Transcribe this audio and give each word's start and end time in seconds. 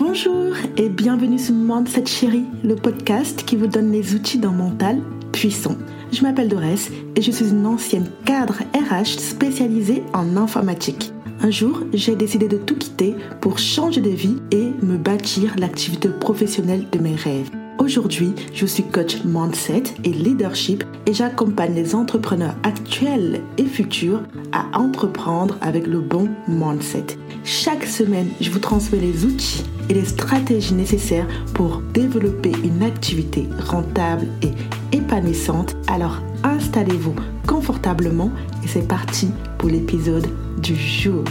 Bonjour 0.00 0.54
et 0.78 0.88
bienvenue 0.88 1.38
sur 1.38 1.54
Mindset 1.54 2.06
Chérie, 2.06 2.46
le 2.64 2.74
podcast 2.74 3.44
qui 3.44 3.54
vous 3.54 3.66
donne 3.66 3.92
les 3.92 4.14
outils 4.14 4.38
d'un 4.38 4.50
mental 4.50 4.98
puissant. 5.30 5.76
Je 6.10 6.22
m'appelle 6.22 6.48
Dorès 6.48 6.90
et 7.14 7.20
je 7.20 7.30
suis 7.30 7.50
une 7.50 7.66
ancienne 7.66 8.08
cadre 8.24 8.62
RH 8.74 9.20
spécialisée 9.20 10.02
en 10.14 10.38
informatique. 10.38 11.12
Un 11.42 11.50
jour, 11.50 11.82
j'ai 11.92 12.16
décidé 12.16 12.48
de 12.48 12.56
tout 12.56 12.76
quitter 12.76 13.14
pour 13.42 13.58
changer 13.58 14.00
de 14.00 14.08
vie 14.08 14.38
et 14.52 14.70
me 14.82 14.96
bâtir 14.96 15.54
l'activité 15.58 16.08
professionnelle 16.08 16.86
de 16.90 16.98
mes 16.98 17.14
rêves. 17.14 17.50
Aujourd'hui, 17.78 18.32
je 18.54 18.64
suis 18.64 18.84
coach 18.84 19.22
mindset 19.26 19.82
et 20.04 20.12
leadership 20.12 20.82
et 21.04 21.12
j'accompagne 21.12 21.74
les 21.74 21.94
entrepreneurs 21.94 22.54
actuels 22.62 23.42
et 23.58 23.66
futurs 23.66 24.22
à 24.52 24.78
entreprendre 24.78 25.58
avec 25.60 25.86
le 25.86 26.00
bon 26.00 26.30
mindset. 26.48 27.18
Chaque 27.44 27.84
semaine, 27.84 28.28
je 28.40 28.50
vous 28.50 28.58
transmets 28.58 29.00
les 29.00 29.24
outils 29.24 29.64
et 29.88 29.94
les 29.94 30.04
stratégies 30.04 30.74
nécessaires 30.74 31.26
pour 31.54 31.80
développer 31.94 32.52
une 32.62 32.82
activité 32.82 33.46
rentable 33.58 34.26
et 34.42 34.52
épanouissante. 34.96 35.74
Alors 35.88 36.20
installez-vous 36.44 37.14
confortablement 37.46 38.30
et 38.62 38.68
c'est 38.68 38.86
parti 38.86 39.30
pour 39.58 39.70
l'épisode 39.70 40.26
du 40.60 40.76
jour. 40.76 41.24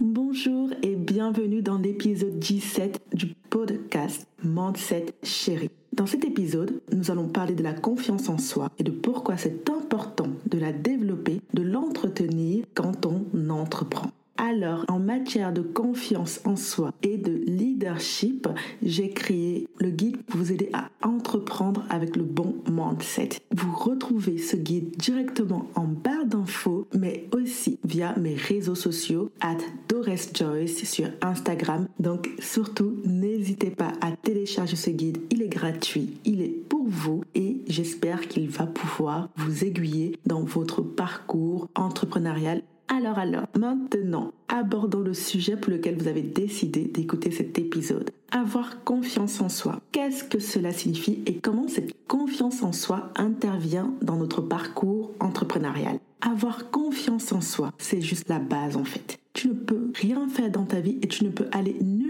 Bonjour 0.00 0.70
et 0.82 0.96
bienvenue 0.96 1.62
dans 1.62 1.78
l'épisode 1.78 2.38
17 2.38 3.00
du 3.14 3.34
podcast 3.50 4.26
Mindset 4.42 5.06
Chérie. 5.22 5.70
Dans 5.92 6.06
cet 6.06 6.24
épisode, 6.24 6.80
nous 6.92 7.10
allons 7.10 7.28
parler 7.28 7.54
de 7.54 7.62
la 7.62 7.72
confiance 7.72 8.28
en 8.28 8.38
soi 8.38 8.70
et 8.78 8.82
de 8.82 8.90
pourquoi 8.90 9.36
c'est 9.36 9.68
important 9.68 10.28
de 10.50 10.58
la 10.58 10.72
développer, 10.72 11.40
de 11.54 11.62
l'entretenir 11.62 12.64
quand 12.74 13.06
on 13.06 13.50
entreprend. 13.50 14.10
Alors, 14.40 14.86
en 14.88 14.98
matière 14.98 15.52
de 15.52 15.60
confiance 15.60 16.40
en 16.46 16.56
soi 16.56 16.94
et 17.02 17.18
de 17.18 17.30
leadership, 17.46 18.48
j'ai 18.82 19.10
créé 19.10 19.68
le 19.78 19.90
guide 19.90 20.16
pour 20.22 20.40
vous 20.40 20.50
aider 20.50 20.70
à 20.72 20.88
entreprendre 21.06 21.84
avec 21.90 22.16
le 22.16 22.22
bon 22.22 22.56
mindset. 22.66 23.28
Vous 23.54 23.70
retrouvez 23.76 24.38
ce 24.38 24.56
guide 24.56 24.96
directement 24.96 25.66
en 25.74 25.84
barre 25.84 26.24
d'infos, 26.24 26.88
mais 26.94 27.28
aussi 27.32 27.78
via 27.84 28.16
mes 28.16 28.34
réseaux 28.34 28.74
sociaux, 28.74 29.30
at 29.42 29.58
Doris 29.90 30.30
Joyce 30.34 30.90
sur 30.90 31.10
Instagram. 31.20 31.86
Donc, 31.98 32.30
surtout, 32.38 32.96
n'hésitez 33.04 33.70
pas 33.70 33.92
à 34.00 34.12
télécharger 34.12 34.76
ce 34.76 34.88
guide. 34.88 35.18
Il 35.30 35.42
est 35.42 35.48
gratuit, 35.48 36.16
il 36.24 36.40
est 36.40 36.48
pour 36.48 36.86
vous 36.88 37.24
et 37.34 37.49
j'espère 37.70 38.28
qu'il 38.28 38.48
va 38.48 38.66
pouvoir 38.66 39.28
vous 39.36 39.64
aiguiller 39.64 40.18
dans 40.26 40.42
votre 40.42 40.82
parcours 40.82 41.68
entrepreneurial 41.74 42.62
alors 42.92 43.20
alors, 43.20 43.46
maintenant, 43.56 44.32
abordons 44.48 44.98
le 44.98 45.14
sujet 45.14 45.56
pour 45.56 45.72
lequel 45.72 45.96
vous 45.96 46.08
avez 46.08 46.22
décidé 46.22 46.86
d'écouter 46.86 47.30
cet 47.30 47.56
épisode. 47.56 48.10
Avoir 48.32 48.82
confiance 48.82 49.40
en 49.40 49.48
soi. 49.48 49.80
Qu'est-ce 49.92 50.24
que 50.24 50.40
cela 50.40 50.72
signifie 50.72 51.22
et 51.24 51.36
comment 51.36 51.68
cette 51.68 51.94
confiance 52.08 52.64
en 52.64 52.72
soi 52.72 53.12
intervient 53.14 53.94
dans 54.02 54.16
notre 54.16 54.40
parcours 54.40 55.12
entrepreneurial? 55.20 56.00
Avoir 56.20 56.72
confiance 56.72 57.30
en 57.30 57.40
soi, 57.40 57.70
c'est 57.78 58.00
juste 58.00 58.28
la 58.28 58.40
base 58.40 58.76
en 58.76 58.84
fait. 58.84 59.20
Tu 59.34 59.46
ne 59.48 59.54
peux 59.54 59.92
rien 59.94 60.28
faire 60.28 60.50
dans 60.50 60.64
ta 60.64 60.80
vie 60.80 60.98
et 61.00 61.06
tu 61.06 61.24
ne 61.24 61.30
peux 61.30 61.46
aller 61.52 61.76
nulle 61.80 62.09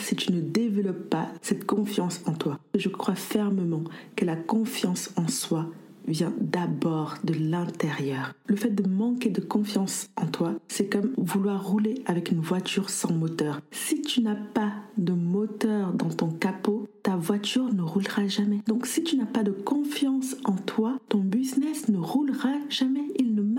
si 0.00 0.16
tu 0.16 0.32
ne 0.32 0.40
développes 0.40 1.08
pas 1.08 1.28
cette 1.42 1.64
confiance 1.64 2.20
en 2.26 2.32
toi. 2.32 2.58
Je 2.74 2.88
crois 2.88 3.14
fermement 3.14 3.84
que 4.16 4.24
la 4.24 4.36
confiance 4.36 5.10
en 5.16 5.28
soi 5.28 5.70
vient 6.06 6.34
d'abord 6.38 7.14
de 7.24 7.32
l'intérieur. 7.32 8.34
Le 8.46 8.56
fait 8.56 8.70
de 8.70 8.86
manquer 8.86 9.30
de 9.30 9.40
confiance 9.40 10.10
en 10.16 10.26
toi, 10.26 10.54
c'est 10.68 10.88
comme 10.88 11.12
vouloir 11.16 11.66
rouler 11.66 12.02
avec 12.04 12.30
une 12.30 12.40
voiture 12.40 12.90
sans 12.90 13.12
moteur. 13.12 13.60
Si 13.70 14.02
tu 14.02 14.20
n'as 14.20 14.34
pas 14.34 14.72
de 14.98 15.12
moteur 15.12 15.94
dans 15.94 16.10
ton 16.10 16.28
capot, 16.28 16.86
ta 17.02 17.16
voiture 17.16 17.72
ne 17.72 17.82
roulera 17.82 18.26
jamais. 18.26 18.60
Donc 18.66 18.86
si 18.86 19.02
tu 19.02 19.16
n'as 19.16 19.24
pas 19.24 19.42
de 19.42 19.50
confiance 19.50 20.36
en 20.44 20.56
toi, 20.56 20.98
ton 21.08 21.20
business 21.20 21.88
ne 21.88 21.98
roulera 21.98 22.52
jamais, 22.68 23.06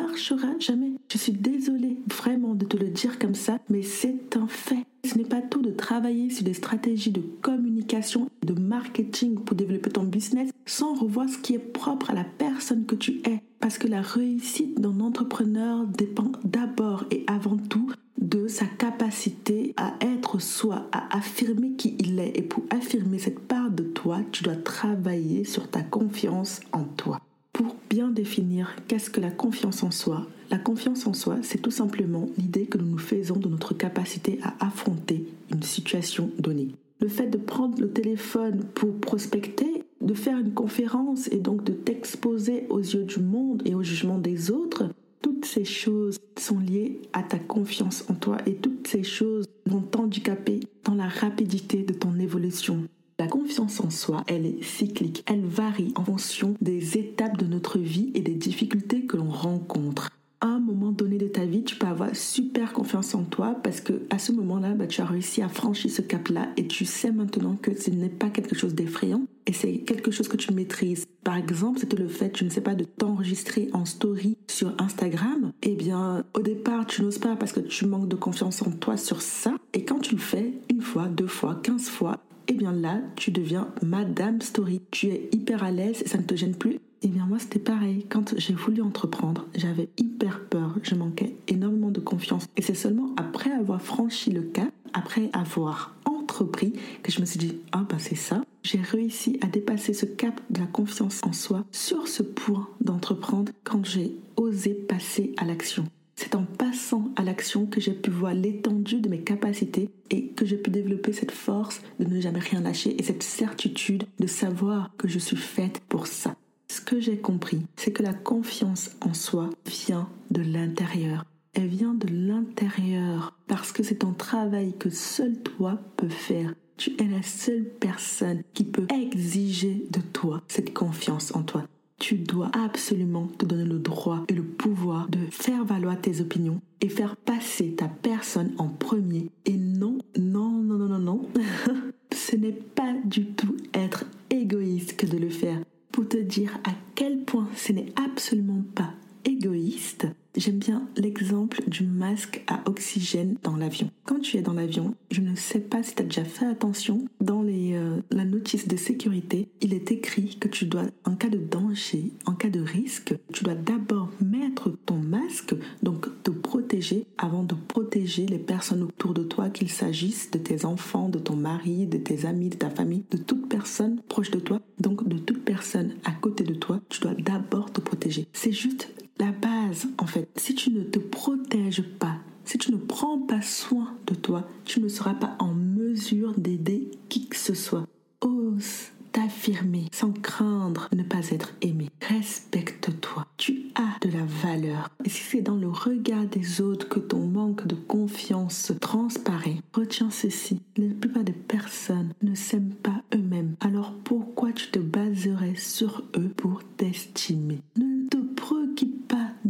marchera 0.06 0.48
jamais. 0.60 0.94
Je 1.12 1.18
suis 1.18 1.32
désolée 1.32 1.98
vraiment 2.12 2.56
de 2.56 2.66
te 2.66 2.78
le 2.78 2.88
dire 2.90 3.18
comme 3.20 3.36
ça, 3.36 3.58
mais 3.70 3.82
c'est 3.82 4.38
un 4.38 4.48
fait. 4.48 4.86
Ce 5.06 5.18
n'est 5.18 5.24
pas 5.24 5.42
tout 5.42 5.62
de 5.62 5.72
travailler 5.72 6.30
sur 6.30 6.44
des 6.44 6.54
stratégies 6.54 7.12
de 7.12 7.22
communication, 7.42 8.30
de 8.44 8.54
marketing 8.54 9.36
pour 9.36 9.56
développer 9.56 9.90
ton 9.90 10.04
business 10.04 10.52
sans 10.66 10.96
revoir 10.96 11.30
ce 11.30 11.38
qui 11.38 11.56
est 11.56 11.60
propre 11.60 12.12
à 12.12 12.14
la 12.14 12.24
personne 12.24 12.86
que 12.86 12.96
tu 12.96 13.22
es. 13.26 13.42
Parce 13.60 13.78
que 13.78 13.88
la 13.88 14.02
réussite 14.02 14.80
d'un 14.80 15.00
entrepreneur 15.00 15.86
dépend 15.88 16.32
d'abord 16.44 17.06
et 17.12 17.24
avant 17.28 17.58
tout 17.58 17.92
de 18.20 18.48
sa 18.48 18.66
capacité 18.66 19.74
à 19.78 19.94
être 20.02 20.40
soi, 20.40 20.88
à 20.92 21.16
affirmer 21.18 21.74
qui 21.74 21.96
il 22.00 22.20
est. 22.20 22.38
Et 22.38 22.42
pour 22.42 22.64
affirmer 22.70 23.20
cette 23.20 23.40
part 23.40 23.72
de 23.72 23.84
toi, 23.84 24.20
tu 24.32 24.44
dois 24.44 24.56
travailler 24.56 25.44
sur 25.44 25.70
ta 25.70 25.82
confiance 25.82 26.62
en 26.72 26.84
toi. 26.84 27.22
Pour 27.56 27.78
bien 27.90 28.10
définir 28.10 28.76
qu'est-ce 28.90 29.10
que 29.10 29.22
la 29.22 29.32
confiance 29.32 29.82
en 29.82 29.90
soi, 29.90 30.28
la 30.52 30.58
confiance 30.58 31.08
en 31.08 31.14
soi, 31.14 31.38
c'est 31.42 31.62
tout 31.62 31.72
simplement 31.72 32.28
l'idée 32.38 32.66
que 32.66 32.78
nous 32.78 32.86
nous 32.86 32.98
faisons 32.98 33.38
de 33.38 33.48
notre 33.48 33.74
capacité 33.74 34.40
à 34.44 34.66
affronter 34.66 35.26
une 35.54 35.64
situation 35.64 36.30
donnée. 36.38 36.76
Le 37.00 37.08
fait 37.08 37.28
de 37.28 37.38
prendre 37.38 37.80
le 37.80 37.90
téléphone 37.90 38.66
pour 38.74 38.94
prospecter, 39.00 39.86
de 40.02 40.14
faire 40.14 40.38
une 40.38 40.54
conférence 40.54 41.30
et 41.32 41.38
donc 41.38 41.64
de 41.64 41.72
t'exposer 41.72 42.66
aux 42.70 42.80
yeux 42.80 43.06
du 43.06 43.22
monde 43.22 43.62
et 43.64 43.74
au 43.74 43.84
jugement 43.84 44.18
des 44.18 44.52
autres, 44.52 44.90
toutes 45.22 45.46
ces 45.46 45.64
choses 45.64 46.20
sont 46.38 46.60
liées 46.60 47.00
à 47.14 47.24
ta 47.24 47.40
confiance 47.40 48.04
en 48.10 48.16
toi 48.16 48.36
et 48.46 48.56
toutes 48.56 48.86
ces 48.86 49.04
choses 49.04 49.46
vont 49.66 49.80
t'handicaper 49.80 50.60
dans 50.84 50.96
la 50.96 51.08
rapidité 51.08 51.84
de 51.84 51.94
ton 51.94 52.20
évolution. 52.20 52.84
La 53.18 53.28
confiance 53.28 53.80
en 53.80 53.90
soi, 53.90 54.24
elle 54.28 54.46
est 54.46 54.64
cyclique, 54.64 55.24
elle 55.28 55.46
varie 55.46 55.94
en 55.96 56.04
fonction 56.04 56.56
des 56.60 56.98
étapes 56.98 57.38
de 57.38 57.46
notre 57.46 57.80
vie 57.80 58.12
et 58.14 58.22
des 58.22 58.36
difficultés 58.36 59.06
que 59.06 59.16
l'on 59.18 59.30
rencontre 59.30 60.12
à 60.42 60.48
un 60.48 60.60
moment 60.60 60.92
donné 60.92 61.18
de 61.18 61.28
ta 61.28 61.46
vie, 61.46 61.64
tu 61.64 61.76
peux 61.76 61.88
avoir 61.88 62.16
super 62.16 62.74
confiance 62.74 63.16
en 63.16 63.24
toi 63.24 63.56
parce 63.64 63.82
que 63.82 64.04
à 64.12 64.20
ce 64.20 64.32
moment-là, 64.32 64.74
bah, 64.74 64.86
tu 64.86 65.02
as 65.02 65.06
réussi 65.06 65.42
à 65.42 65.50
franchir 65.50 65.90
ce 65.90 66.02
cap-là 66.02 66.50
et 66.56 66.68
tu 66.68 66.86
sais 66.86 67.12
maintenant 67.12 67.56
que 67.56 67.76
ce 67.76 67.90
n'est 67.90 68.10
pas 68.10 68.30
quelque 68.30 68.56
chose 68.56 68.76
d'effrayant 68.76 69.24
et 69.48 69.54
c'est 69.54 69.78
quelque 69.80 70.12
chose 70.12 70.28
que 70.28 70.38
tu 70.38 70.54
maîtrises. 70.54 71.08
Par 71.24 71.36
exemple, 71.36 71.80
c'était 71.80 71.98
le 71.98 72.08
fait, 72.08 72.32
tu 72.32 72.44
ne 72.44 72.50
sais 72.50 72.62
pas, 72.62 72.76
de 72.76 72.84
t'enregistrer 72.84 73.70
en 73.74 73.86
story 73.86 74.38
sur 74.48 74.74
Instagram. 74.80 75.52
Eh 75.64 75.76
bien, 75.76 76.24
au 76.36 76.42
départ, 76.42 76.86
tu 76.86 77.02
n'oses 77.02 77.18
pas 77.18 77.36
parce 77.36 77.52
que 77.52 77.62
tu 77.62 77.88
manques 77.88 78.08
de 78.08 78.16
confiance 78.16 78.62
en 78.62 78.72
toi 78.72 78.98
sur 78.98 79.22
ça. 79.22 79.56
Et 79.74 79.84
quand 79.84 80.00
tu 80.00 80.14
le 80.14 80.22
fais 80.22 80.54
une 80.70 80.82
fois, 80.82 81.08
deux 81.08 81.28
fois, 81.28 81.60
quinze 81.64 81.90
fois, 81.90 82.20
eh 82.48 82.54
bien 82.54 82.72
là, 82.72 83.02
tu 83.16 83.32
deviens 83.32 83.70
Madame 83.82 84.42
Story. 84.42 84.82
Tu 84.92 85.08
es 85.08 85.30
hyper 85.32 85.64
à 85.64 85.72
l'aise 85.72 86.02
et 86.04 86.08
ça 86.08 86.18
ne 86.18 86.24
te 86.24 86.36
gêne 86.36 86.56
plus? 86.56 86.80
Eh 87.02 87.08
bien 87.08 87.26
moi 87.28 87.38
c'était 87.38 87.60
pareil, 87.60 88.06
quand 88.10 88.34
j'ai 88.38 88.54
voulu 88.56 88.82
entreprendre, 88.82 89.46
j'avais 89.54 89.90
hyper 89.98 90.46
peur, 90.46 90.76
je 90.82 90.96
manquais 90.96 91.36
énormément 91.48 91.92
de 91.92 92.00
confiance. 92.00 92.48
Et 92.58 92.64
c'est 92.64 92.74
seulement 92.74 93.14
après 93.16 93.52
avoir 93.52 93.82
franchi 93.82 94.32
le 94.32 94.42
cap, 94.42 94.72
après 94.94 95.30
avoir 95.34 95.96
entrepris, 96.06 96.74
que 97.04 97.12
je 97.12 97.20
me 97.22 97.26
suis 97.26 97.38
dit, 97.38 97.58
ah 97.72 97.86
bah 97.88 97.98
c'est 98.00 98.16
ça, 98.16 98.44
j'ai 98.64 98.80
réussi 98.80 99.38
à 99.42 99.48
dépasser 99.48 99.94
ce 99.94 100.08
cap 100.08 100.42
de 100.50 100.60
la 100.60 100.66
confiance 100.66 101.22
en 101.24 101.34
soi 101.34 101.64
sur 101.72 102.08
ce 102.08 102.24
point 102.24 102.68
d'entreprendre 102.82 103.52
quand 103.64 103.86
j'ai 103.86 104.16
osé 104.36 104.74
passer 104.74 105.34
à 105.38 105.46
l'action. 105.46 105.86
C'est 106.16 106.36
en 106.36 106.44
passant 106.44 107.12
à 107.18 107.24
l'action 107.24 107.66
que 107.66 107.82
j'ai 107.82 107.94
pu 107.94 108.10
voir 108.10 108.34
l'étendue 108.34 109.02
de 109.02 109.10
mes 109.10 109.22
capacités 109.22 109.90
et 110.10 110.28
que 110.30 110.46
j'ai 110.46 110.58
pu 110.58 110.70
développer 110.70 111.12
cette 111.12 111.32
force 111.32 111.82
de 112.00 112.06
ne 112.06 112.22
jamais 112.22 112.40
rien 112.40 112.62
lâcher 112.62 112.96
et 112.98 113.04
cette 113.04 113.24
certitude 113.24 114.06
de 114.20 114.28
savoir 114.28 114.92
que 114.98 115.08
je 115.08 115.20
suis 115.20 115.36
faite 115.36 115.82
pour 115.90 116.08
ça. 116.08 116.36
Ce 116.70 116.82
que 116.82 117.00
j'ai 117.00 117.18
compris, 117.18 117.62
c'est 117.76 117.92
que 117.92 118.04
la 118.04 118.14
confiance 118.14 118.92
en 119.02 119.14
soi 119.14 119.50
vient 119.66 120.10
de 120.32 120.42
l'intérieur. 120.42 121.26
Elle 121.54 121.68
vient 121.68 121.94
de 121.94 122.08
l'intérieur 122.08 123.38
parce 123.48 123.72
que 123.72 123.84
c'est 123.84 124.04
un 124.04 124.12
travail 124.14 124.74
que 124.78 124.90
seul 124.90 125.38
toi 125.42 125.80
peux 125.96 126.10
faire. 126.10 126.54
Tu 126.78 126.92
es 127.00 127.08
la 127.08 127.24
seule 127.24 127.64
personne 127.64 128.42
qui 128.54 128.66
peut 128.66 128.88
exiger 128.94 129.86
de 129.92 130.02
toi 130.02 130.42
cette 130.48 130.74
confiance 130.74 131.34
en 131.34 131.44
toi. 131.44 131.66
Tu 132.00 132.16
dois 132.16 132.52
absolument 132.54 133.28
te 133.28 133.46
donner 133.46 133.64
le 133.64 133.80
droit 133.80 134.26
et 134.28 134.34
le 134.34 134.44
pouvoir 134.44 135.08
de 135.10 135.20
faire 135.32 135.64
valoir 135.64 136.00
tes 136.00 136.22
opinions 136.22 136.62
et 136.82 136.90
faire 136.90 137.16
passer 137.16 137.74
ta 137.74 137.88
personne 137.88 138.52
en 138.58 138.68
premier. 138.68 139.32
Et 139.46 139.56
non, 139.58 140.00
non, 140.18 140.50
non, 140.50 140.78
non, 140.78 140.88
non, 140.88 141.00
non. 141.00 141.22
Ce 142.14 142.36
n'est 142.36 142.52
pas 142.52 142.94
du 143.06 143.28
tout 143.28 143.56
être 143.74 144.06
égoïste 144.30 144.98
que 144.98 145.06
de 145.06 145.18
le 145.18 145.30
faire 145.30 145.60
pour 145.92 146.08
te 146.08 146.18
dire 146.18 146.60
à 146.66 146.72
quel 146.96 147.24
point 147.24 147.48
ce 147.56 147.72
n'est 147.72 147.94
absolument 147.96 148.64
pas 148.76 148.94
égoïste 149.24 150.08
J'aime 150.38 150.58
bien 150.58 150.86
l'exemple 150.98 151.62
du 151.68 151.86
masque 151.86 152.44
à 152.48 152.62
oxygène 152.66 153.38
dans 153.44 153.56
l'avion. 153.56 153.90
Quand 154.04 154.20
tu 154.20 154.36
es 154.36 154.42
dans 154.42 154.54
l'avion, 154.54 154.94
je 155.10 155.22
ne 155.22 155.34
sais 155.34 155.62
pas 155.62 155.82
si 155.82 155.96
tu 155.96 156.02
as 156.02 156.06
déjà 156.06 156.26
fait 156.26 156.46
attention, 156.46 157.06
dans 157.22 157.42
les, 157.42 157.74
euh, 157.74 158.02
la 158.12 158.26
notice 158.26 158.68
de 158.68 158.76
sécurité, 158.76 159.48
il 159.62 159.74
est 159.74 159.92
écrit 159.92 160.36
que 160.38 160.50
tu 160.50 160.66
dois, 160.66 160.84
en 161.06 161.16
cas 161.16 161.30
de 161.30 161.38
danger, 161.38 162.12
en 162.26 162.34
cas 162.34 162.50
de 162.50 162.60
risque, 162.60 163.16
tu 163.32 163.46
dois 163.46 163.56
d'abord 163.56 164.10
mettre 164.20 164.74
ton 164.86 164.98
masque, 164.98 165.56
donc 165.84 166.08
te 166.24 166.32
protéger 166.32 167.06
avant 167.18 167.44
de 167.44 167.56
protéger 167.56 168.26
les 168.26 168.40
personnes 168.40 168.84
autour 168.84 169.14
de 169.14 169.24
toi, 169.24 169.50
qu'il 169.50 169.70
s'agisse 169.70 170.32
de 170.32 170.38
tes 170.38 170.66
enfants, 170.66 171.08
de 171.08 171.20
ton 171.20 171.38
mari, 171.38 171.88
de 171.88 171.98
tes 171.98 172.26
amis, 172.26 172.50
de 172.50 172.58
ta 172.58 172.70
famille, 172.70 173.06
de 173.10 173.18
toute 173.18 173.48
personne 173.48 174.02
proche 174.10 174.32
de 174.32 174.40
toi, 174.40 174.60
donc 174.80 175.08
de 175.08 175.18
toute 175.18 175.46
personne 175.46 175.94
à 176.04 176.12
côté 176.12 176.44
de 176.44 176.56
toi, 176.56 176.82
tu 176.90 177.00
dois 177.00 177.14
d'abord 177.14 177.72
te 177.72 177.80
protéger. 177.80 178.28
C'est 178.34 178.52
juste 178.52 178.90
la 179.20 179.32
base 179.32 179.88
en 179.98 180.06
fait. 180.06 180.30
Si 180.36 180.56
tu 180.56 180.72
ne 180.72 180.84
te 180.84 181.00
protèges 181.00 181.84
pas, 182.00 182.18
si 182.44 182.58
tu 182.58 182.72
ne 182.72 182.78
prends 182.78 183.20
pas 183.20 183.42
soin 183.42 183.96
de 184.08 184.16
toi, 184.16 184.48
tu 184.66 184.80
ne 184.80 184.88
seras 184.88 185.16
pas 185.16 185.36
en 185.40 185.54
mesure 185.54 186.34
d'aider 186.38 186.92
qui 187.10 187.28
que 187.28 187.36
ce 187.36 187.54
soit. 187.54 187.88
Ose 188.22 188.92
t'affirmer 189.16 189.86
sans 189.94 190.12
craindre 190.12 190.90
de 190.92 190.98
ne 190.98 191.04
pas 191.04 191.30
être 191.30 191.54
aimé. 191.62 191.90
Respecte-toi. 192.02 193.26
Tu 193.38 193.72
as 193.76 194.06
de 194.06 194.12
la 194.12 194.26
valeur. 194.26 194.90
Et 195.06 195.10
si 195.10 195.24
c'est 195.24 195.42
dans 195.42 195.56
le 195.56 195.70
regard 195.70 196.26
des 196.26 196.60
autres 196.60 196.90
que 196.90 197.00
ton 197.00 197.26
manque 197.26 197.66
de 197.66 197.76
confiance 197.76 198.74
transparaît, 198.82 199.56
retiens 199.74 200.10
ceci. 200.10 200.60
La 200.76 200.94
plupart 200.94 201.24
des 201.24 201.32
personnes 201.32 202.14
ne 202.22 202.36
s'aiment 202.36 202.76
pas 202.84 203.04
eux-mêmes. 203.14 203.56
Alors 203.62 203.94
pourquoi 204.04 204.52
tu 204.52 204.70
te 204.70 204.80
baserais 204.80 205.56
sur 205.56 206.04
eux 206.18 206.34
pour 206.36 206.62
t'estimer? 206.76 207.62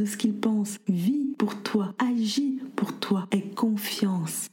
Ce 0.05 0.17
qu'ils 0.17 0.33
pensent. 0.33 0.79
Vis 0.87 1.35
pour 1.37 1.61
toi. 1.63 1.93
Agis 1.99 2.59
pour 2.75 2.93
toi. 2.93 3.27
Aie 3.31 3.41
confiance 3.41 4.49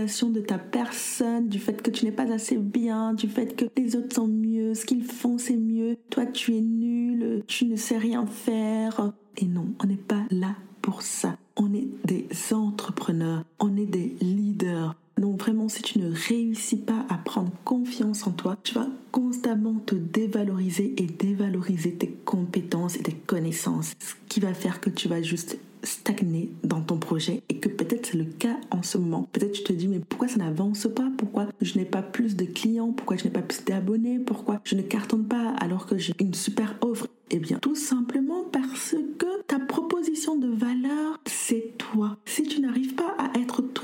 de 0.00 0.40
ta 0.40 0.58
personne, 0.58 1.48
du 1.48 1.58
fait 1.58 1.82
que 1.82 1.90
tu 1.90 2.04
n'es 2.04 2.12
pas 2.12 2.32
assez 2.32 2.56
bien, 2.56 3.12
du 3.12 3.28
fait 3.28 3.54
que 3.54 3.66
les 3.76 3.96
autres 3.96 4.14
sont 4.14 4.26
mieux, 4.26 4.74
ce 4.74 4.86
qu'ils 4.86 5.04
font 5.04 5.36
c'est 5.36 5.56
mieux, 5.56 5.96
toi 6.08 6.24
tu 6.24 6.56
es 6.56 6.60
nul, 6.60 7.42
tu 7.46 7.66
ne 7.66 7.76
sais 7.76 7.98
rien 7.98 8.24
faire. 8.26 9.12
Et 9.36 9.46
non, 9.46 9.66
on 9.82 9.86
n'est 9.86 9.96
pas 9.96 10.24
là 10.30 10.56
pour 10.80 11.02
ça. 11.02 11.36
On 11.56 11.72
est 11.74 11.88
des 12.04 12.28
entrepreneurs, 12.52 13.44
on 13.58 13.76
est 13.76 13.86
des 13.86 14.16
leaders. 14.20 14.96
Donc 15.20 15.38
vraiment, 15.38 15.68
si 15.68 15.82
tu 15.82 15.98
ne 15.98 16.10
réussis 16.10 16.78
pas 16.78 17.04
à 17.10 17.18
prendre 17.18 17.52
confiance 17.64 18.26
en 18.26 18.32
toi, 18.32 18.56
tu 18.62 18.74
vas 18.74 18.88
constamment 19.12 19.74
te 19.84 19.94
dévaloriser 19.94 20.94
et 20.96 21.06
dévaloriser 21.06 21.92
tes 21.92 22.08
compétences 22.24 22.96
et 22.96 23.02
tes 23.02 23.12
connaissances. 23.12 23.92
Ce 23.98 24.14
qui 24.28 24.40
va 24.40 24.54
faire 24.54 24.80
que 24.80 24.88
tu 24.88 25.08
vas 25.08 25.20
juste 25.20 25.58
stagner 25.82 26.50
dans 26.62 26.80
ton 26.80 26.98
projet 26.98 27.42
et 27.48 27.58
que 27.58 27.68
peut-être 27.68 28.06
c'est 28.06 28.18
le 28.18 28.24
cas 28.24 28.56
en 28.70 28.82
ce 28.82 28.98
moment. 28.98 29.28
Peut-être 29.32 29.52
tu 29.52 29.62
te 29.62 29.72
dis 29.72 29.88
mais 29.88 30.00
pourquoi 30.00 30.28
ça 30.28 30.36
n'avance 30.36 30.86
pas? 30.94 31.10
Pourquoi 31.16 31.48
je 31.60 31.78
n'ai 31.78 31.84
pas 31.84 32.02
plus 32.02 32.36
de 32.36 32.44
clients? 32.44 32.92
Pourquoi 32.92 33.16
je 33.16 33.24
n'ai 33.24 33.30
pas 33.30 33.42
plus 33.42 33.64
d'abonnés? 33.64 34.18
Pourquoi 34.18 34.60
je 34.64 34.74
ne 34.74 34.82
cartonne 34.82 35.24
pas 35.24 35.50
alors 35.58 35.86
que 35.86 35.98
j'ai 35.98 36.14
une 36.18 36.34
super 36.34 36.76
offre? 36.80 37.08
Eh 37.30 37.38
bien 37.38 37.58
tout 37.58 37.76
simplement 37.76 38.44
parce 38.50 38.94
que 39.18 39.42
ta 39.46 39.58
proposition 39.58 40.36
de 40.36 40.48
valeur 40.48 41.20
c'est 41.26 41.74
toi. 41.78 42.18
Si 42.26 42.42
tu 42.42 42.60
n'arrives 42.60 42.94
pas 42.94 43.14
à 43.18 43.38
être 43.38 43.62
toi 43.62 43.79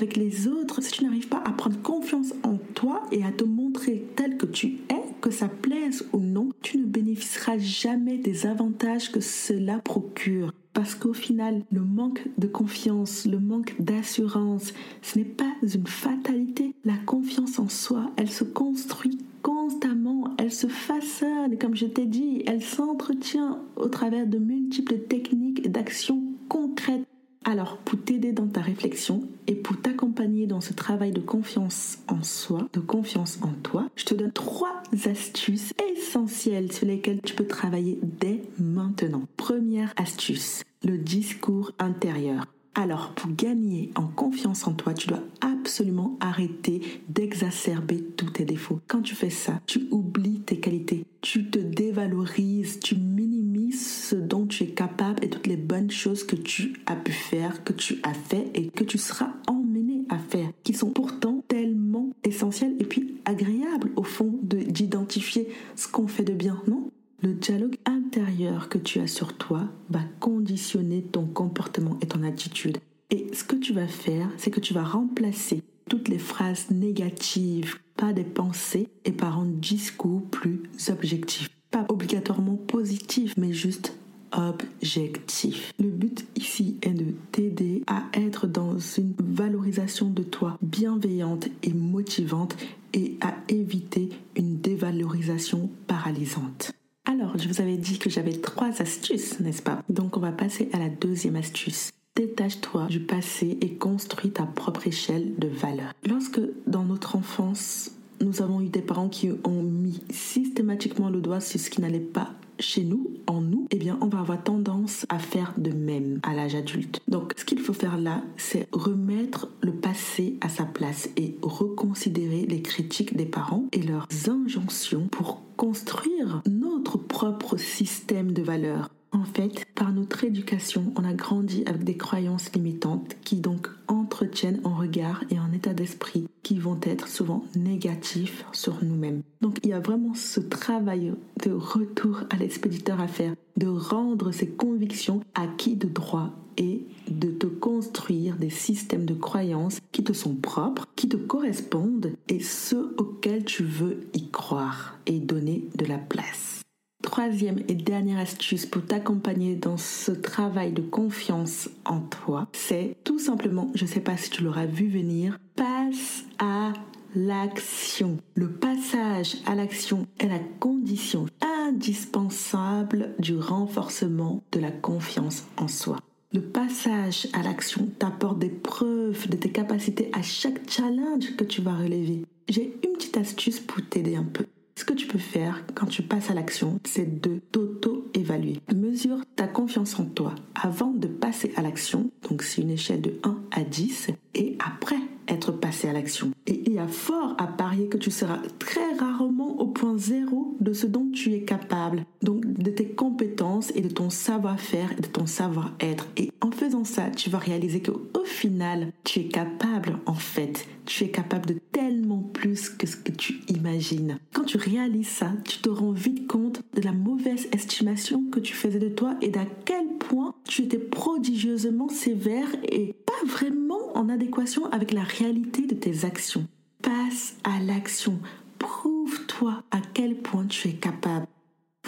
avec 0.00 0.16
les 0.16 0.48
autres, 0.48 0.82
si 0.82 0.92
tu 0.92 1.04
n'arrives 1.04 1.28
pas 1.28 1.42
à 1.44 1.52
prendre 1.52 1.80
confiance 1.82 2.32
en 2.42 2.56
toi 2.74 3.02
et 3.12 3.22
à 3.22 3.32
te 3.32 3.44
montrer 3.44 4.06
tel 4.16 4.38
que 4.38 4.46
tu 4.46 4.78
es, 4.88 5.20
que 5.20 5.30
ça 5.30 5.46
plaise 5.46 6.08
ou 6.14 6.20
non, 6.20 6.48
tu 6.62 6.78
ne 6.78 6.86
bénéficieras 6.86 7.58
jamais 7.58 8.16
des 8.16 8.46
avantages 8.46 9.12
que 9.12 9.20
cela 9.20 9.76
procure. 9.76 10.54
Parce 10.72 10.94
qu'au 10.94 11.12
final, 11.12 11.64
le 11.70 11.82
manque 11.82 12.26
de 12.38 12.46
confiance, 12.46 13.26
le 13.26 13.38
manque 13.40 13.74
d'assurance, 13.78 14.72
ce 15.02 15.18
n'est 15.18 15.26
pas 15.26 15.52
une 15.62 15.86
fatalité. 15.86 16.74
La 16.86 16.96
confiance 17.04 17.58
en 17.58 17.68
soi, 17.68 18.10
elle 18.16 18.30
se 18.30 18.44
construit 18.44 19.18
constamment, 19.42 20.34
elle 20.38 20.52
se 20.52 20.66
façonne, 20.66 21.58
comme 21.58 21.76
je 21.76 21.86
t'ai 21.86 22.06
dit, 22.06 22.42
elle 22.46 22.62
s'entretient 22.62 23.58
au 23.76 23.88
travers 23.88 24.26
de 24.26 24.38
multiples 24.38 25.00
techniques 25.00 25.70
d'actions 25.70 26.22
concrètes. 26.48 27.04
Alors, 27.44 27.78
pour 27.78 27.98
t'aider 27.98 28.32
dans 28.32 28.46
ta 28.46 28.60
réflexion 28.60 29.22
et 29.46 29.54
pour 29.54 29.80
t'accompagner 29.80 30.46
dans 30.46 30.60
ce 30.60 30.74
travail 30.74 31.10
de 31.10 31.20
confiance 31.20 31.98
en 32.06 32.22
soi, 32.22 32.68
de 32.74 32.80
confiance 32.80 33.38
en 33.40 33.52
toi, 33.62 33.88
je 33.96 34.04
te 34.04 34.14
donne 34.14 34.32
trois 34.32 34.82
astuces 35.06 35.72
essentielles 35.96 36.70
sur 36.70 36.86
lesquelles 36.86 37.22
tu 37.22 37.34
peux 37.34 37.46
travailler 37.46 37.98
dès 38.02 38.42
maintenant. 38.58 39.22
Première 39.38 39.94
astuce, 39.96 40.62
le 40.84 40.98
discours 40.98 41.72
intérieur. 41.78 42.46
Alors, 42.74 43.12
pour 43.14 43.32
gagner 43.34 43.90
en 43.96 44.06
confiance 44.06 44.66
en 44.66 44.74
toi, 44.74 44.94
tu 44.94 45.08
dois 45.08 45.22
absolument 45.40 46.16
arrêter 46.20 46.80
d'exacerber 47.08 48.02
tous 48.16 48.30
tes 48.30 48.44
défauts. 48.44 48.80
Quand 48.86 49.02
tu 49.02 49.14
fais 49.14 49.30
ça, 49.30 49.60
tu 49.66 49.88
oublies 49.90 50.40
tes 50.40 50.60
qualités, 50.60 51.04
tu 51.20 51.50
te 51.50 51.58
dévalorises, 51.58 52.78
tu 52.80 52.96
minimises 52.96 53.86
ce 54.08 54.14
dont 54.14 54.39
capable 54.66 55.24
et 55.24 55.30
toutes 55.30 55.46
les 55.46 55.56
bonnes 55.56 55.90
choses 55.90 56.24
que 56.24 56.36
tu 56.36 56.74
as 56.86 56.96
pu 56.96 57.12
faire, 57.12 57.64
que 57.64 57.72
tu 57.72 57.98
as 58.02 58.14
fait 58.14 58.50
et 58.54 58.68
que 58.68 58.84
tu 58.84 58.98
seras 58.98 59.32
emmené 59.46 60.04
à 60.08 60.18
faire, 60.18 60.50
qui 60.64 60.74
sont 60.74 60.90
pourtant 60.90 61.44
tellement 61.48 62.10
essentielles 62.24 62.76
et 62.78 62.84
puis 62.84 63.16
agréables 63.24 63.90
au 63.96 64.02
fond 64.02 64.38
d'identifier 64.42 65.48
ce 65.76 65.88
qu'on 65.88 66.08
fait 66.08 66.24
de 66.24 66.34
bien, 66.34 66.62
non? 66.66 66.90
Le 67.22 67.34
dialogue 67.34 67.76
intérieur 67.84 68.70
que 68.70 68.78
tu 68.78 68.98
as 68.98 69.06
sur 69.06 69.36
toi 69.36 69.68
va 69.90 70.00
conditionner 70.20 71.02
ton 71.02 71.26
comportement 71.26 71.98
et 72.00 72.06
ton 72.06 72.22
attitude. 72.22 72.78
Et 73.10 73.26
ce 73.34 73.44
que 73.44 73.56
tu 73.56 73.72
vas 73.74 73.88
faire, 73.88 74.30
c'est 74.38 74.50
que 74.50 74.60
tu 74.60 74.72
vas 74.72 74.84
remplacer 74.84 75.62
toutes 75.88 76.08
les 76.08 76.18
phrases 76.18 76.70
négatives 76.70 77.76
par 77.96 78.14
des 78.14 78.24
pensées 78.24 78.88
et 79.04 79.12
par 79.12 79.38
un 79.38 79.46
discours 79.46 80.22
plus 80.30 80.62
objectif. 80.88 81.50
Pas 81.70 81.84
obligatoirement 81.88 82.56
positif, 82.56 83.34
mais 83.36 83.52
juste 83.52 83.94
objectif. 84.32 85.72
Le 85.78 85.88
but 85.88 86.26
ici 86.36 86.76
est 86.82 86.94
de 86.94 87.14
t'aider 87.32 87.82
à 87.86 88.04
être 88.14 88.46
dans 88.46 88.78
une 88.78 89.14
valorisation 89.18 90.10
de 90.10 90.22
toi 90.22 90.58
bienveillante 90.62 91.48
et 91.62 91.72
motivante 91.72 92.56
et 92.92 93.16
à 93.20 93.34
éviter 93.48 94.10
une 94.36 94.58
dévalorisation 94.58 95.70
paralysante. 95.86 96.72
Alors, 97.06 97.36
je 97.38 97.48
vous 97.48 97.60
avais 97.60 97.76
dit 97.76 97.98
que 97.98 98.10
j'avais 98.10 98.32
trois 98.32 98.82
astuces, 98.82 99.40
n'est-ce 99.40 99.62
pas? 99.62 99.82
Donc, 99.88 100.16
on 100.16 100.20
va 100.20 100.32
passer 100.32 100.68
à 100.72 100.78
la 100.78 100.88
deuxième 100.88 101.36
astuce. 101.36 101.90
Détache-toi 102.16 102.86
du 102.86 103.00
passé 103.00 103.56
et 103.60 103.74
construis 103.74 104.30
ta 104.30 104.44
propre 104.44 104.86
échelle 104.86 105.34
de 105.38 105.48
valeur. 105.48 105.92
Lorsque, 106.06 106.40
dans 106.66 106.84
notre 106.84 107.16
enfance, 107.16 107.92
nous 108.20 108.42
avons 108.42 108.60
eu 108.60 108.68
des 108.68 108.82
parents 108.82 109.08
qui 109.08 109.30
ont 109.44 109.62
mis 109.62 110.02
systématiquement 110.10 111.08
le 111.08 111.20
doigt 111.20 111.40
sur 111.40 111.58
ce 111.58 111.70
qui 111.70 111.80
n'allait 111.80 112.00
pas 112.00 112.34
chez 112.60 112.84
nous, 112.84 113.10
en 113.26 113.40
nous, 113.40 113.66
eh 113.70 113.76
bien, 113.76 113.98
on 114.00 114.06
va 114.06 114.20
avoir 114.20 114.42
tendance 114.42 115.06
à 115.08 115.18
faire 115.18 115.54
de 115.56 115.70
même 115.70 116.20
à 116.22 116.34
l'âge 116.34 116.54
adulte. 116.54 117.00
Donc, 117.08 117.32
ce 117.36 117.44
qu'il 117.44 117.58
faut 117.58 117.72
faire 117.72 117.98
là, 117.98 118.22
c'est 118.36 118.68
remettre 118.72 119.48
le 119.62 119.72
passé 119.72 120.36
à 120.40 120.48
sa 120.48 120.64
place 120.64 121.08
et 121.16 121.36
reconsidérer 121.42 122.46
les 122.46 122.62
critiques 122.62 123.16
des 123.16 123.26
parents 123.26 123.66
et 123.72 123.82
leurs 123.82 124.08
injonctions 124.28 125.08
pour 125.08 125.42
construire 125.56 126.42
notre 126.48 126.96
propre 126.96 127.56
système 127.56 128.32
de 128.32 128.42
valeurs. 128.42 128.90
En 129.12 129.24
fait, 129.24 129.66
par 129.74 129.92
notre 129.92 130.22
éducation, 130.22 130.92
on 130.96 131.04
a 131.04 131.12
grandi 131.12 131.64
avec 131.66 131.82
des 131.82 131.96
croyances 131.96 132.52
limitantes 132.52 133.16
qui 133.24 133.36
donc 133.36 133.68
entretiennent 133.88 134.60
un 134.64 134.74
regard 134.74 135.24
et 135.30 135.36
un 135.36 135.52
état 135.52 135.74
d'esprit 135.74 136.28
qui 136.44 136.58
vont 136.58 136.78
être 136.82 137.08
souvent 137.08 137.44
négatifs 137.56 138.44
sur 138.52 138.84
nous-mêmes. 138.84 139.22
Donc 139.40 139.58
il 139.64 139.70
y 139.70 139.72
a 139.72 139.80
vraiment 139.80 140.14
ce 140.14 140.38
travail 140.38 141.12
de 141.44 141.50
retour 141.50 142.20
à 142.30 142.36
l'expéditeur 142.36 143.00
à 143.00 143.08
faire, 143.08 143.34
de 143.56 143.66
rendre 143.66 144.30
ses 144.30 144.48
convictions 144.48 145.22
acquis 145.34 145.74
de 145.74 145.88
droit 145.88 146.30
et 146.56 146.86
de 147.10 147.30
te 147.30 147.46
construire 147.46 148.36
des 148.36 148.50
systèmes 148.50 149.06
de 149.06 149.14
croyances 149.14 149.80
qui 149.90 150.04
te 150.04 150.12
sont 150.12 150.34
propres, 150.34 150.86
qui 150.94 151.08
te 151.08 151.16
correspondent 151.16 152.12
et 152.28 152.40
ceux 152.40 152.94
auxquels 152.96 153.44
tu 153.44 153.64
veux 153.64 154.06
y 154.14 154.28
croire 154.28 154.98
et 155.06 155.18
donner 155.18 155.64
de 155.74 155.86
la 155.86 155.98
place. 155.98 156.62
Troisième 157.02 157.60
et 157.66 157.74
dernière 157.74 158.20
astuce 158.40 158.64
pour 158.64 158.82
t'accompagner 158.86 159.54
dans 159.54 159.76
ce 159.76 160.12
travail 160.12 160.72
de 160.72 160.80
confiance 160.80 161.68
en 161.84 162.00
toi, 162.00 162.48
c'est 162.54 162.96
tout 163.04 163.18
simplement, 163.18 163.70
je 163.74 163.84
ne 163.84 163.88
sais 163.88 164.00
pas 164.00 164.16
si 164.16 164.30
tu 164.30 164.42
l'auras 164.42 164.64
vu 164.64 164.88
venir, 164.88 165.38
passe 165.56 166.24
à 166.38 166.72
l'action. 167.14 168.16
Le 168.34 168.48
passage 168.48 169.36
à 169.44 169.54
l'action 169.54 170.06
est 170.18 170.28
la 170.28 170.38
condition 170.58 171.26
indispensable 171.42 173.10
du 173.18 173.36
renforcement 173.36 174.42
de 174.52 174.60
la 174.60 174.70
confiance 174.70 175.44
en 175.58 175.68
soi. 175.68 175.98
Le 176.32 176.40
passage 176.40 177.28
à 177.34 177.42
l'action 177.42 177.88
t'apporte 177.98 178.38
des 178.38 178.48
preuves 178.48 179.28
de 179.28 179.36
tes 179.36 179.52
capacités 179.52 180.08
à 180.14 180.22
chaque 180.22 180.66
challenge 180.66 181.36
que 181.36 181.44
tu 181.44 181.60
vas 181.60 181.74
relever. 181.74 182.24
J'ai 182.48 182.74
une 182.82 182.94
petite 182.94 183.18
astuce 183.18 183.60
pour 183.60 183.86
t'aider 183.86 184.16
un 184.16 184.24
peu. 184.24 184.46
Ce 184.80 184.86
que 184.86 184.94
tu 184.94 185.06
peux 185.06 185.18
faire 185.18 185.62
quand 185.74 185.84
tu 185.84 186.00
passes 186.00 186.30
à 186.30 186.34
l'action, 186.34 186.80
c'est 186.84 187.20
de 187.20 187.38
t'auto-évaluer. 187.52 188.62
Mesure 188.74 189.18
ta 189.36 189.46
confiance 189.46 190.00
en 190.00 190.06
toi 190.06 190.34
avant 190.54 190.90
de 190.90 191.06
passer 191.06 191.52
à 191.56 191.60
l'action, 191.60 192.10
donc 192.26 192.42
c'est 192.42 192.62
une 192.62 192.70
échelle 192.70 193.02
de 193.02 193.20
1 193.22 193.42
à 193.50 193.62
10, 193.62 194.08
et 194.36 194.56
après 194.58 194.96
être 195.30 195.52
passé 195.52 195.88
à 195.88 195.92
l'action. 195.92 196.30
Et 196.46 196.62
il 196.66 196.72
y 196.72 196.78
a 196.78 196.88
fort 196.88 197.34
à 197.38 197.46
parier 197.46 197.88
que 197.88 197.96
tu 197.96 198.10
seras 198.10 198.38
très 198.58 198.94
rarement 198.98 199.60
au 199.60 199.66
point 199.66 199.96
zéro 199.96 200.56
de 200.60 200.72
ce 200.72 200.86
dont 200.86 201.08
tu 201.12 201.32
es 201.32 201.42
capable, 201.42 202.04
donc 202.22 202.46
de 202.46 202.70
tes 202.70 202.88
compétences 202.88 203.72
et 203.74 203.80
de 203.80 203.88
ton 203.88 204.10
savoir-faire 204.10 204.92
et 204.92 205.00
de 205.00 205.06
ton 205.06 205.26
savoir-être. 205.26 206.08
Et 206.16 206.30
en 206.40 206.50
faisant 206.50 206.84
ça, 206.84 207.10
tu 207.10 207.30
vas 207.30 207.38
réaliser 207.38 207.82
qu'au 207.82 208.24
final, 208.24 208.92
tu 209.04 209.20
es 209.20 209.28
capable, 209.28 209.98
en 210.06 210.14
fait, 210.14 210.66
tu 210.86 211.04
es 211.04 211.10
capable 211.10 211.46
de 211.46 211.60
tellement 211.72 212.22
plus 212.32 212.68
que 212.68 212.86
ce 212.86 212.96
que 212.96 213.12
tu 213.12 213.40
imagines. 213.48 214.18
Quand 214.32 214.44
tu 214.44 214.56
réalises 214.56 215.08
ça, 215.08 215.32
tu 215.44 215.58
te 215.58 215.68
rends 215.68 215.92
vite 215.92 216.26
compte 216.26 216.62
de 216.74 216.82
la 216.82 216.92
mauvaise 216.92 217.48
estimation 217.52 218.24
que 218.30 218.40
tu 218.40 218.54
faisais 218.54 218.78
de 218.78 218.88
toi 218.88 219.16
et 219.20 219.28
d'à 219.28 219.46
quel 219.64 219.79
point 220.10 220.34
tu 220.42 220.62
étais 220.62 220.78
prodigieusement 220.78 221.88
sévère 221.88 222.48
et 222.64 222.94
pas 223.06 223.26
vraiment 223.26 223.96
en 223.96 224.08
adéquation 224.08 224.66
avec 224.72 224.92
la 224.92 225.04
réalité 225.04 225.66
de 225.66 225.74
tes 225.76 226.04
actions. 226.04 226.48
Passe 226.82 227.36
à 227.44 227.60
l'action. 227.60 228.18
Prouve-toi 228.58 229.62
à 229.70 229.78
quel 229.94 230.16
point 230.16 230.46
tu 230.46 230.66
es 230.66 230.72
capable. 230.72 231.26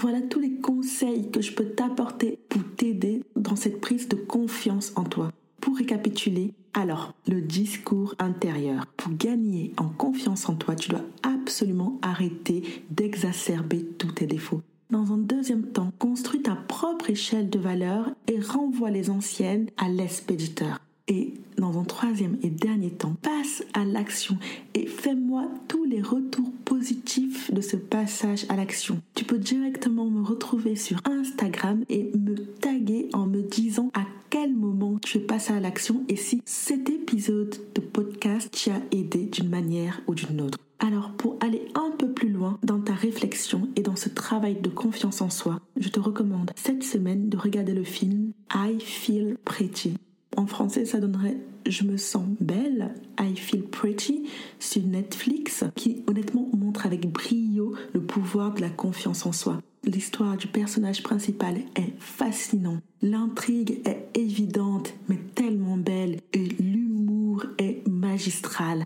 Voilà 0.01 0.21
tous 0.21 0.39
les 0.39 0.55
conseils 0.55 1.33
que 1.33 1.43
je 1.43 1.53
peux 1.53 1.65
t'apporter 1.65 2.39
pour 2.49 2.63
t'aider 2.77 3.25
dans 3.35 3.57
cette 3.57 3.81
prise 3.81 4.09
de 4.09 4.17
confiance 4.17 4.93
en 4.95 5.03
toi. 5.03 5.33
Pour 5.61 5.77
récapituler, 5.77 6.55
alors, 6.75 7.15
le 7.27 7.41
discours 7.41 8.15
intérieur. 8.21 8.87
Pour 8.97 9.13
gagner 9.15 9.73
en 9.79 9.89
confiance 9.89 10.49
en 10.49 10.55
toi, 10.55 10.77
tu 10.77 10.91
dois 10.91 11.05
absolument 11.25 11.99
arrêter 12.03 12.85
d'exacerber 12.91 13.85
tous 13.99 14.13
tes 14.13 14.27
défauts. 14.27 14.63
Dans 14.93 15.11
un 15.11 15.17
deuxième 15.17 15.63
temps, 15.63 15.91
construis 15.99 16.43
ta 16.43 16.55
propre 16.55 17.09
échelle 17.09 17.49
de 17.49 17.59
valeur 17.59 18.11
et 18.29 18.39
renvoie 18.39 18.91
les 18.91 19.09
anciennes 19.09 19.71
à 19.79 19.89
l'expéditeur. 19.89 20.81
Et 21.09 21.33
dans 21.57 21.81
un 21.81 21.85
troisième 21.85 22.37
et 22.43 22.51
dernier 22.51 22.91
temps, 22.91 23.17
passe 23.23 23.65
à 23.73 23.87
l'action 23.87 24.37
et 24.75 24.85
fais-moi 24.85 25.49
tous 25.67 25.85
les 25.85 26.03
retours 26.03 26.53
positifs 26.67 27.51
de 27.51 27.63
ce 27.63 27.77
passage 27.77 28.45
à 28.51 28.57
l'action. 28.57 29.01
Tu 29.15 29.25
peux 29.25 29.39
directement 29.39 30.11
me 30.11 30.23
retrouver 30.23 30.77
sur 30.77 31.01
Instagram 31.07 31.85
et 31.89 32.13
me 32.15 32.35
taguer 32.35 33.09
en 33.15 33.25
me 33.25 33.41
disant 33.41 33.89
à 33.95 34.05
quel 34.29 34.55
moment 34.55 34.99
tu 35.03 35.17
es 35.17 35.21
passé 35.23 35.55
à 35.55 35.61
l'action 35.61 36.05
et 36.11 36.17
si 36.17 36.43
cet 36.45 36.91
épisode 36.91 37.57
de 37.75 37.81
podcast 37.81 38.51
t'y 38.51 38.69
aidé 38.91 39.25
d'une 39.25 39.49
manière 39.49 40.03
ou 40.07 40.15
d'une 40.15 40.43
autre. 40.43 40.59
Alors 40.85 41.13
pour 41.13 41.37
aller 41.41 41.69
un 41.75 41.93
peu 41.97 42.11
plus 42.11 42.29
loin 42.29 42.59
dans 42.63 42.81
ta 42.81 42.93
réflexion 42.93 43.69
et 43.77 43.83
dans 43.83 43.97
ce 43.97 44.09
travail 44.09 44.61
de 44.61 44.69
confiance 44.69 45.23
en 45.23 45.31
soi, 45.31 45.61
je 45.79 45.89
te 45.89 46.01
recommande 46.01 46.51
cette 46.57 46.83
semaine 46.83 47.29
de 47.29 47.37
regarder 47.37 47.73
le 47.73 47.85
film 47.85 48.33
I 48.53 48.79
Feel 48.81 49.39
Pretty 49.45 49.95
en 50.37 50.47
français, 50.47 50.85
ça 50.85 50.99
donnerait 50.99 51.37
Je 51.67 51.85
me 51.85 51.97
sens 51.97 52.27
belle, 52.41 52.95
I 53.21 53.37
feel 53.37 53.63
pretty, 53.63 54.25
sur 54.59 54.83
Netflix, 54.83 55.65
qui 55.77 56.03
honnêtement 56.07 56.49
montre 56.53 56.87
avec 56.87 57.11
brio 57.11 57.75
le 57.93 58.01
pouvoir 58.01 58.55
de 58.55 58.61
la 58.61 58.71
confiance 58.71 59.27
en 59.27 59.33
soi. 59.33 59.61
L'histoire 59.85 60.37
du 60.37 60.47
personnage 60.47 61.03
principal 61.03 61.57
est 61.77 61.93
fascinante. 61.99 62.83
L'intrigue 63.03 63.81
est 63.85 64.09
évidente, 64.15 64.95
mais 65.09 65.19
tellement 65.35 65.77
belle. 65.77 66.19
Et 66.33 66.45
l'humour 66.45 67.45
est 67.59 67.87
magistral. 67.89 68.85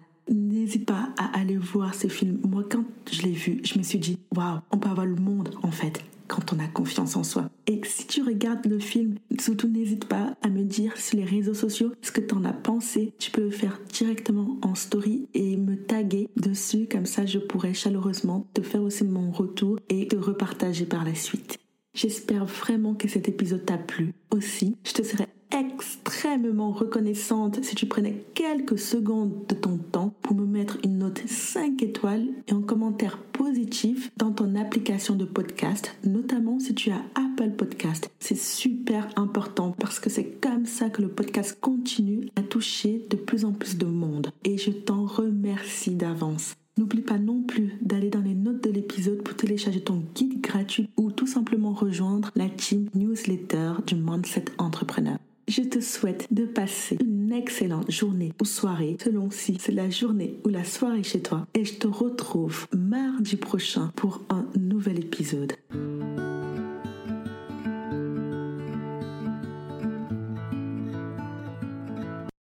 N'hésite 0.66 0.86
pas 0.86 1.10
à 1.16 1.38
aller 1.38 1.56
voir 1.56 1.94
ce 1.94 2.08
film. 2.08 2.40
Moi, 2.42 2.64
quand 2.68 2.82
je 3.08 3.22
l'ai 3.22 3.30
vu, 3.30 3.60
je 3.62 3.78
me 3.78 3.84
suis 3.84 4.00
dit, 4.00 4.18
waouh, 4.34 4.58
on 4.72 4.78
peut 4.78 4.88
avoir 4.88 5.06
le 5.06 5.14
monde 5.14 5.54
en 5.62 5.70
fait 5.70 6.02
quand 6.26 6.52
on 6.52 6.58
a 6.58 6.66
confiance 6.66 7.14
en 7.14 7.22
soi. 7.22 7.48
Et 7.68 7.80
si 7.84 8.08
tu 8.08 8.20
regardes 8.20 8.66
le 8.66 8.80
film, 8.80 9.14
surtout 9.38 9.68
n'hésite 9.68 10.06
pas 10.06 10.34
à 10.42 10.48
me 10.48 10.64
dire 10.64 10.96
sur 10.96 11.18
les 11.18 11.24
réseaux 11.24 11.54
sociaux 11.54 11.92
ce 12.02 12.10
que 12.10 12.20
tu 12.20 12.34
en 12.34 12.44
as 12.44 12.52
pensé. 12.52 13.12
Tu 13.20 13.30
peux 13.30 13.44
le 13.44 13.50
faire 13.50 13.78
directement 13.92 14.58
en 14.62 14.74
story 14.74 15.28
et 15.34 15.56
me 15.56 15.76
taguer 15.76 16.28
dessus, 16.34 16.88
comme 16.90 17.06
ça 17.06 17.26
je 17.26 17.38
pourrais 17.38 17.72
chaleureusement 17.72 18.44
te 18.52 18.60
faire 18.60 18.82
aussi 18.82 19.04
mon 19.04 19.30
retour 19.30 19.78
et 19.88 20.08
te 20.08 20.16
repartager 20.16 20.84
par 20.84 21.04
la 21.04 21.14
suite. 21.14 21.60
J'espère 21.96 22.44
vraiment 22.44 22.92
que 22.92 23.08
cet 23.08 23.26
épisode 23.26 23.64
t'a 23.64 23.78
plu. 23.78 24.12
Aussi, 24.30 24.76
je 24.84 24.92
te 24.92 25.02
serais 25.02 25.28
extrêmement 25.50 26.70
reconnaissante 26.70 27.64
si 27.64 27.74
tu 27.74 27.86
prenais 27.86 28.22
quelques 28.34 28.78
secondes 28.78 29.46
de 29.48 29.54
ton 29.54 29.78
temps 29.78 30.12
pour 30.20 30.36
me 30.36 30.44
mettre 30.44 30.76
une 30.84 30.98
note 30.98 31.22
5 31.26 31.82
étoiles 31.82 32.26
et 32.48 32.52
un 32.52 32.60
commentaire 32.60 33.16
positif 33.32 34.10
dans 34.18 34.30
ton 34.30 34.56
application 34.56 35.14
de 35.14 35.24
podcast, 35.24 35.96
notamment 36.04 36.58
si 36.58 36.74
tu 36.74 36.90
as 36.90 37.02
Apple 37.14 37.52
Podcast. 37.52 38.10
C'est 38.18 38.36
super 38.36 39.08
important 39.16 39.74
parce 39.78 39.98
que 39.98 40.10
c'est 40.10 40.38
comme 40.38 40.66
ça 40.66 40.90
que 40.90 41.00
le 41.00 41.08
podcast 41.08 41.56
continue 41.62 42.28
à 42.36 42.42
toucher 42.42 43.06
de 43.08 43.16
plus 43.16 43.46
en 43.46 43.52
plus 43.52 43.78
de 43.78 43.86
monde. 43.86 44.32
Et 44.44 44.58
je 44.58 44.70
t'en 44.70 45.06
remercie 45.06 45.94
d'avance. 45.94 46.56
N'oublie 46.78 47.00
pas 47.00 47.16
non 47.16 47.40
plus 47.40 47.72
d'aller 47.80 48.10
dans 48.10 48.20
les 48.20 48.34
notes 48.34 48.62
de 48.62 48.68
l'épisode 48.68 49.22
pour 49.22 49.34
télécharger 49.34 49.80
ton 49.80 50.02
guide 50.14 50.42
gratuit 50.42 50.90
ou 50.98 51.05
simplement 51.26 51.72
rejoindre 51.72 52.30
la 52.36 52.48
team 52.48 52.88
newsletter 52.94 53.72
du 53.86 53.94
Mindset 53.96 54.46
Entrepreneur. 54.58 55.18
Je 55.48 55.62
te 55.62 55.80
souhaite 55.80 56.26
de 56.32 56.44
passer 56.44 56.98
une 57.00 57.32
excellente 57.32 57.88
journée 57.90 58.32
ou 58.40 58.44
soirée 58.44 58.96
selon 59.02 59.30
si 59.30 59.58
c'est 59.60 59.72
la 59.72 59.90
journée 59.90 60.40
ou 60.44 60.48
la 60.48 60.64
soirée 60.64 61.04
chez 61.04 61.20
toi 61.20 61.46
et 61.54 61.64
je 61.64 61.74
te 61.74 61.86
retrouve 61.86 62.66
mardi 62.72 63.36
prochain 63.36 63.92
pour 63.94 64.22
un 64.28 64.44
nouvel 64.58 64.98
épisode. 64.98 65.52